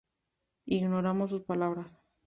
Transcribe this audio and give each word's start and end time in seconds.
Ignoramos 0.65 1.29
sus 1.29 1.43
palabras. 1.43 2.01